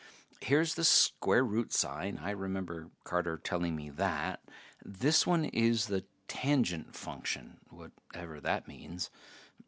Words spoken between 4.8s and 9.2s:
This one is the Tangent Function, whatever that means.